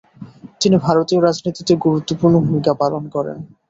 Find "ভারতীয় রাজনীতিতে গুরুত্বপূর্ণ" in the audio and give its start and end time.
0.85-2.35